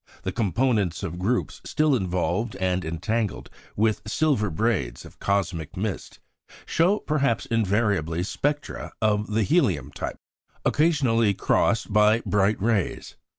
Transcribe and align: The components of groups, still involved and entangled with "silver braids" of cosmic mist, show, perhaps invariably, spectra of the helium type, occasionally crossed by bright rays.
The 0.23 0.31
components 0.31 1.03
of 1.03 1.19
groups, 1.19 1.61
still 1.63 1.95
involved 1.95 2.55
and 2.55 2.83
entangled 2.83 3.51
with 3.75 4.01
"silver 4.07 4.49
braids" 4.49 5.05
of 5.05 5.19
cosmic 5.19 5.77
mist, 5.77 6.17
show, 6.65 6.97
perhaps 6.97 7.45
invariably, 7.45 8.23
spectra 8.23 8.93
of 8.99 9.27
the 9.31 9.43
helium 9.43 9.91
type, 9.91 10.17
occasionally 10.65 11.35
crossed 11.35 11.93
by 11.93 12.21
bright 12.25 12.59
rays. 12.59 13.15